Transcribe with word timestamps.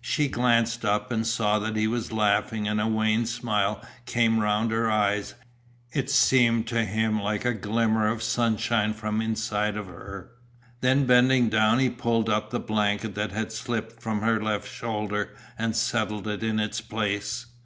She 0.00 0.28
glanced 0.28 0.84
up 0.84 1.10
and 1.10 1.26
saw 1.26 1.58
that 1.58 1.74
he 1.74 1.88
was 1.88 2.12
laughing 2.12 2.68
and 2.68 2.80
a 2.80 2.86
wan 2.86 3.26
smile 3.26 3.84
came 4.06 4.38
around 4.40 4.70
her 4.70 4.88
eyes, 4.88 5.34
it 5.92 6.08
seemed 6.08 6.68
to 6.68 6.84
him 6.84 7.20
like 7.20 7.44
a 7.44 7.52
glimmer 7.52 8.06
of 8.06 8.22
sunshine 8.22 8.92
from 8.94 9.20
inside 9.20 9.76
of 9.76 9.88
her. 9.88 10.30
Then 10.82 11.04
bending 11.04 11.48
down 11.48 11.80
he 11.80 11.90
pulled 11.90 12.28
up 12.30 12.50
the 12.50 12.60
blanket 12.60 13.16
that 13.16 13.32
had 13.32 13.50
slipped 13.50 14.00
from 14.00 14.20
her 14.20 14.40
left 14.40 14.68
shoulder 14.70 15.34
and 15.58 15.74
settled 15.74 16.28
it 16.28 16.44
in 16.44 16.60
its 16.60 16.80
place. 16.80 17.46